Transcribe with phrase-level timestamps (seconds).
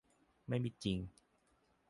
[0.47, 0.97] ไม่มีจริง